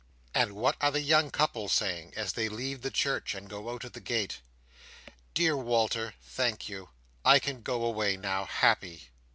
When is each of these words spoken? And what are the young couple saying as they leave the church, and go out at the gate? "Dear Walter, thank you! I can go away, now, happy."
And 0.33 0.53
what 0.55 0.77
are 0.81 0.89
the 0.89 0.99
young 1.01 1.29
couple 1.29 1.69
saying 1.69 2.13
as 2.15 2.33
they 2.33 2.49
leave 2.49 2.81
the 2.81 2.89
church, 2.89 3.35
and 3.35 3.47
go 3.47 3.69
out 3.69 3.85
at 3.85 3.93
the 3.93 3.99
gate? 4.01 4.39
"Dear 5.35 5.55
Walter, 5.55 6.15
thank 6.23 6.67
you! 6.67 6.89
I 7.23 7.37
can 7.37 7.61
go 7.61 7.85
away, 7.85 8.17
now, 8.17 8.45
happy." 8.45 9.09